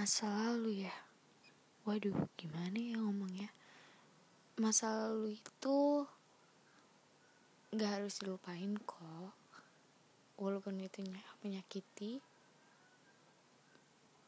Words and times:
masa 0.00 0.32
lalu 0.32 0.88
ya. 0.88 0.96
Waduh 1.84 2.24
gimana 2.32 2.80
ya 2.80 2.96
ngomongnya? 3.04 3.52
Masa 4.56 4.88
lalu 4.96 5.36
itu 5.36 6.08
gak 7.76 8.00
harus 8.00 8.16
dilupain 8.16 8.80
kok. 8.80 9.36
Walaupun 10.40 10.80
itu 10.80 11.04
menyakiti 11.44 12.16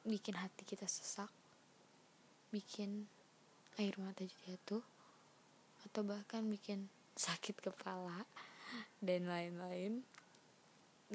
bikin 0.04 0.36
hati 0.36 0.68
kita 0.68 0.84
sesak 0.84 1.32
bikin 2.52 3.08
air 3.80 3.96
mata 3.96 4.28
jatuh 4.28 4.84
atau 5.88 6.02
bahkan 6.04 6.52
bikin 6.52 6.92
sakit 7.24 7.64
kepala 7.64 8.28
dan 9.00 9.24
lain-lain 9.24 10.04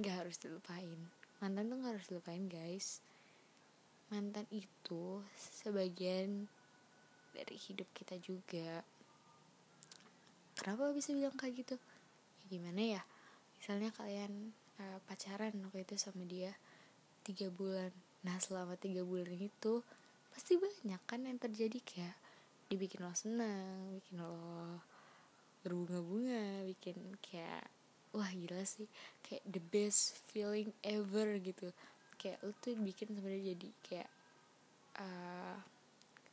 gak 0.01 0.25
harus 0.25 0.41
dilupain. 0.41 0.97
Mantan 1.45 1.69
tuh 1.69 1.77
gak 1.77 1.93
harus 1.93 2.09
dilupain 2.09 2.49
guys 2.49 3.05
mantan 4.07 4.47
itu 4.55 5.19
sebagian 5.35 6.47
dari 7.35 7.57
hidup 7.59 7.87
kita 7.91 8.15
juga. 8.23 8.81
Kenapa 10.57 10.89
bisa 10.95 11.11
bilang 11.11 11.35
kayak 11.35 11.53
gitu? 11.59 11.75
Ya 12.41 12.45
gimana 12.49 12.81
ya? 12.81 13.01
Misalnya 13.59 13.91
kalian 13.93 14.55
uh, 14.79 14.99
pacaran 15.05 15.53
waktu 15.67 15.83
itu 15.83 15.95
sama 15.99 16.23
dia 16.23 16.55
tiga 17.27 17.51
bulan. 17.51 17.91
Nah 18.23 18.39
selama 18.39 18.79
tiga 18.79 19.03
bulan 19.03 19.37
itu 19.37 19.83
pasti 20.31 20.55
banyak 20.55 21.01
kan 21.03 21.27
yang 21.27 21.37
terjadi 21.37 21.79
kayak 21.83 22.17
dibikin 22.67 23.03
lo 23.03 23.11
senang 23.15 23.95
bikin 23.95 24.23
lo 24.23 24.35
berbunga-bunga 25.63 26.63
bikin 26.67 26.95
kayak 27.19 27.67
wah 28.15 28.31
gila 28.31 28.63
sih. 28.63 28.87
Kayak 29.19 29.43
the 29.45 29.61
best 29.61 30.15
feeling 30.31 30.71
ever 30.81 31.37
gitu 31.43 31.75
kayak 32.17 32.41
lu 32.43 32.53
tuh 32.57 32.73
bikin 32.81 33.13
sebenarnya 33.13 33.53
jadi 33.53 33.69
kayak 33.85 34.09
uh, 34.99 35.57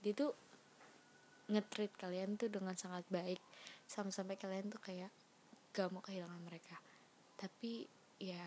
dia 0.00 0.12
tuh 0.16 0.32
ngetrit 1.48 1.92
kalian 2.00 2.40
tuh 2.40 2.48
dengan 2.48 2.74
sangat 2.76 3.04
baik. 3.12 3.40
Sampai-sampai 3.84 4.40
kalian 4.40 4.72
tuh 4.72 4.80
kayak 4.80 5.12
gak 5.76 5.92
mau 5.92 6.00
kehilangan 6.00 6.40
mereka. 6.40 6.76
Tapi 7.36 7.84
ya 8.20 8.44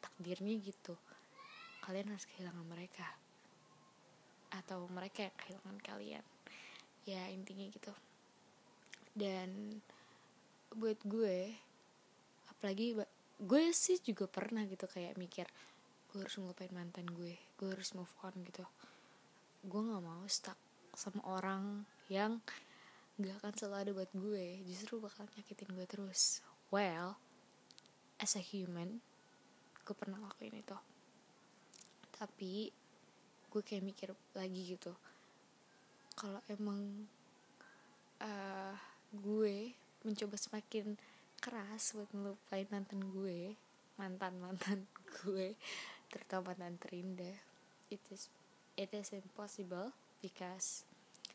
takdirnya 0.00 0.56
gitu. 0.60 0.96
Kalian 1.84 2.16
harus 2.16 2.24
kehilangan 2.24 2.64
mereka. 2.64 3.06
Atau 4.52 4.88
mereka 4.88 5.28
yang 5.28 5.36
kehilangan 5.36 5.78
kalian. 5.84 6.24
Ya 7.04 7.28
intinya 7.28 7.68
gitu. 7.68 7.92
Dan 9.12 9.80
buat 10.72 10.96
gue 11.04 11.52
apalagi 12.48 12.96
gue 13.42 13.64
sih 13.74 14.00
juga 14.00 14.24
pernah 14.24 14.64
gitu 14.64 14.88
kayak 14.88 15.20
mikir 15.20 15.44
gue 16.12 16.20
harus 16.20 16.36
ngelupain 16.36 16.68
mantan 16.76 17.08
gue 17.08 17.40
gue 17.56 17.68
harus 17.72 17.96
move 17.96 18.12
on 18.20 18.36
gitu. 18.44 18.68
Gue 19.64 19.80
nggak 19.80 20.04
mau 20.04 20.22
stuck 20.28 20.60
sama 20.92 21.24
orang 21.24 21.88
yang 22.12 22.44
gak 23.16 23.40
akan 23.40 23.52
selalu 23.56 23.76
ada 23.80 23.90
buat 23.96 24.12
gue 24.12 24.44
justru 24.68 25.00
bakal 25.00 25.24
nyakitin 25.32 25.72
gue 25.72 25.86
terus. 25.88 26.44
Well 26.68 27.16
as 28.20 28.36
a 28.36 28.44
human 28.44 29.00
gue 29.88 29.94
pernah 29.96 30.20
lakuin 30.20 30.60
itu. 30.60 30.76
Tapi 32.12 32.68
gue 33.48 33.62
kayak 33.64 33.84
mikir 33.84 34.12
lagi 34.36 34.76
gitu. 34.76 34.92
Kalau 36.12 36.44
emang 36.52 37.08
uh, 38.20 38.76
gue 39.16 39.72
mencoba 40.04 40.36
semakin 40.36 40.96
keras 41.42 41.96
buat 41.98 42.06
ngelupain 42.14 42.68
mantan 42.70 43.02
gue 43.10 43.58
mantan 43.98 44.38
mantan 44.38 44.86
gue 45.20 45.58
terutama 46.12 46.52
mantan 46.52 46.76
terindah 46.76 47.40
it 47.88 48.04
is 48.12 48.28
it 48.76 48.92
is 48.92 49.12
impossible 49.16 49.96
because 50.20 50.84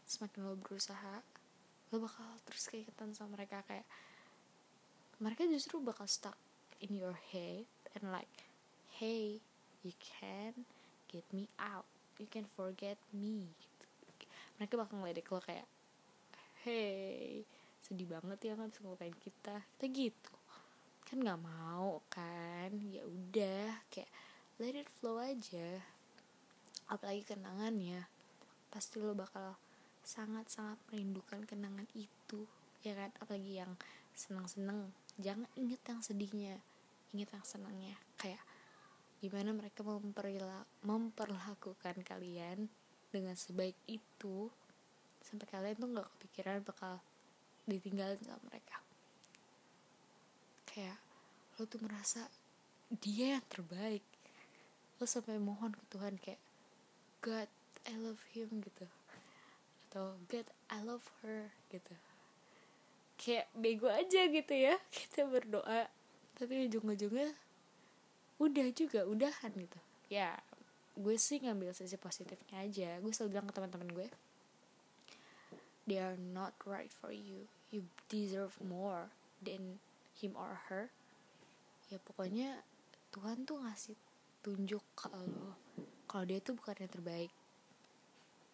semakin 0.08 0.48
lo 0.48 0.56
berusaha 0.56 1.22
lo 1.92 2.04
bakal 2.04 2.28
terus 2.44 2.68
keingetan 2.68 3.16
sama 3.16 3.40
mereka. 3.40 3.64
Kayak 3.68 3.88
mereka 5.24 5.48
justru 5.48 5.80
bakal 5.80 6.08
stuck 6.08 6.36
in 6.84 6.94
your 6.94 7.16
head 7.32 7.66
and 7.98 8.12
like 8.12 8.32
hey 9.00 9.40
you 9.82 9.94
can 10.00 10.68
get 11.08 11.24
me 11.32 11.48
out. 11.62 11.88
You 12.18 12.28
can 12.28 12.50
forget 12.50 12.98
me. 13.14 13.48
Mereka 14.58 14.74
bakal 14.76 15.00
ngeledek 15.00 15.30
lo 15.30 15.40
kayak 15.40 15.68
hey 16.66 17.46
sedih 17.86 18.10
banget 18.10 18.52
ya 18.52 18.52
nggak 18.58 18.74
bisa 18.74 18.82
ngelupain 18.84 19.18
kita. 19.22 19.56
Kita 19.64 19.86
gitu. 19.88 20.36
Kan 21.08 21.24
nggak 21.24 21.40
mau 21.40 22.04
kan? 22.12 22.74
Ya 22.92 23.06
udah 23.08 23.80
kayak 23.88 24.12
let 24.58 24.74
it 24.74 24.90
flow 24.90 25.22
aja. 25.22 25.86
Apalagi 26.90 27.22
kenangannya. 27.26 28.10
Pasti 28.74 28.98
lo 28.98 29.14
bakal 29.14 29.54
sangat-sangat 30.02 30.82
merindukan 30.90 31.46
kenangan 31.46 31.86
itu 31.94 32.50
ya 32.82 32.98
kan? 32.98 33.14
Apalagi 33.22 33.62
yang 33.62 33.74
senang-senang 34.18 34.90
jangan 35.22 35.50
inget 35.54 35.82
yang 35.86 36.02
sedihnya. 36.02 36.58
Inget 37.14 37.30
yang 37.38 37.46
senangnya 37.46 37.96
kayak 38.18 38.42
gimana 39.22 39.54
mereka 39.54 39.82
memperla 39.82 40.66
memperlakukan 40.86 42.06
kalian 42.06 42.70
dengan 43.10 43.34
sebaik 43.34 43.78
itu 43.90 44.50
sampai 45.26 45.48
kalian 45.50 45.78
tuh 45.78 45.90
nggak 45.90 46.10
kepikiran 46.18 46.66
bakal 46.66 47.02
ditinggalin 47.70 48.20
sama 48.22 48.42
mereka. 48.50 48.78
Kayak 50.66 50.98
lo 51.58 51.66
tuh 51.66 51.82
merasa 51.82 52.26
dia 52.88 53.36
yang 53.38 53.46
terbaik 53.50 54.06
lo 54.98 55.06
sampai 55.06 55.38
mohon 55.38 55.74
ke 55.74 55.84
Tuhan 55.94 56.18
kayak 56.18 56.42
God 57.22 57.50
I 57.86 57.96
love 57.98 58.22
him 58.34 58.62
gitu. 58.62 58.86
Atau 59.88 60.18
God 60.28 60.48
I 60.70 60.80
love 60.82 61.06
her 61.22 61.54
gitu. 61.70 61.94
Kayak 63.18 63.50
bego 63.58 63.90
aja 63.90 64.26
gitu 64.30 64.54
ya 64.54 64.76
kita 64.98 65.26
berdoa. 65.30 65.90
Tapi 66.38 66.70
ujung-ujungnya 66.70 67.34
udah 68.38 68.68
juga 68.74 69.06
udahan 69.06 69.52
gitu. 69.54 69.80
Ya 70.10 70.38
gue 70.98 71.14
sih 71.18 71.42
ngambil 71.42 71.74
sisi 71.78 71.98
positifnya 71.98 72.66
aja. 72.66 72.98
Gue 73.02 73.14
selalu 73.14 73.30
bilang 73.38 73.48
ke 73.50 73.54
teman-teman 73.54 73.90
gue 73.94 74.08
they 75.88 75.98
are 75.98 76.20
not 76.20 76.54
right 76.68 76.92
for 76.92 77.16
you. 77.16 77.48
You 77.72 77.88
deserve 78.12 78.60
more 78.60 79.08
than 79.40 79.80
him 80.20 80.36
or 80.36 80.68
her. 80.68 80.92
Ya 81.88 82.04
pokoknya 82.04 82.68
Tuhan 83.16 83.48
tuh 83.48 83.64
ngasih 83.64 83.96
tunjuk 84.48 84.80
kalau 84.96 85.60
kalau 86.08 86.24
dia 86.24 86.40
tuh 86.40 86.56
bukan 86.56 86.88
yang 86.88 86.88
terbaik. 86.88 87.32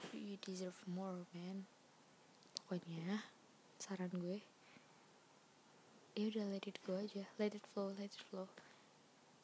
You 0.09 0.42
deserve 0.42 0.81
more 0.90 1.22
man. 1.38 1.70
Pokoknya 2.66 3.22
saran 3.78 4.09
gue 4.09 4.42
ya 6.18 6.34
udah 6.34 6.50
let 6.50 6.66
it 6.66 6.81
go 6.81 6.98
aja. 6.98 7.30
Let 7.38 7.54
it 7.54 7.62
flow 7.70 7.94
let 7.94 8.09
it 8.09 8.26
flow. 8.34 8.50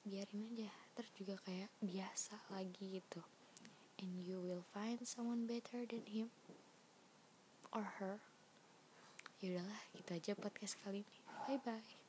Biarin 0.02 0.50
aja. 0.58 0.74
Terus 0.98 1.12
juga 1.14 1.38
kayak 1.46 1.70
biasa 1.86 2.42
lagi 2.50 2.98
gitu. 2.98 3.22
And 4.02 4.18
you 4.26 4.42
will 4.42 4.66
find 4.74 5.06
someone 5.06 5.46
better 5.46 5.86
than 5.86 6.02
him 6.10 6.34
or 7.70 7.86
her. 8.02 8.18
Ya 9.38 9.54
udahlah 9.54 9.82
gitu 9.94 10.10
aja 10.18 10.32
podcast 10.34 10.82
kali 10.82 11.06
ini. 11.06 11.18
Bye 11.46 11.62
bye 11.62 12.09